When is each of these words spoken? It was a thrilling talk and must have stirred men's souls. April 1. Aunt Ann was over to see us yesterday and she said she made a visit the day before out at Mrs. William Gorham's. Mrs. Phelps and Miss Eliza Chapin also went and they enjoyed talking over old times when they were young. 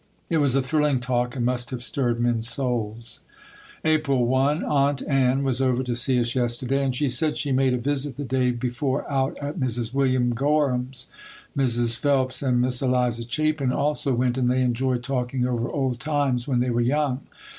It 0.31 0.39
was 0.39 0.55
a 0.55 0.63
thrilling 0.63 0.99
talk 0.99 1.35
and 1.35 1.45
must 1.45 1.69
have 1.69 1.83
stirred 1.83 2.19
men's 2.19 2.49
souls. 2.49 3.19
April 3.85 4.25
1. 4.25 4.63
Aunt 4.63 5.03
Ann 5.07 5.43
was 5.43 5.61
over 5.61 5.83
to 5.83 5.95
see 5.95 6.19
us 6.19 6.33
yesterday 6.33 6.83
and 6.83 6.95
she 6.95 7.07
said 7.07 7.37
she 7.37 7.51
made 7.51 7.75
a 7.75 7.77
visit 7.77 8.17
the 8.17 8.23
day 8.23 8.49
before 8.49 9.07
out 9.11 9.37
at 9.37 9.59
Mrs. 9.59 9.93
William 9.93 10.33
Gorham's. 10.33 11.05
Mrs. 11.55 11.99
Phelps 11.99 12.41
and 12.41 12.59
Miss 12.59 12.81
Eliza 12.81 13.23
Chapin 13.29 13.71
also 13.71 14.11
went 14.15 14.39
and 14.39 14.49
they 14.49 14.61
enjoyed 14.61 15.03
talking 15.03 15.45
over 15.45 15.69
old 15.69 15.99
times 15.99 16.47
when 16.47 16.61
they 16.61 16.71
were 16.71 16.81
young. 16.81 17.19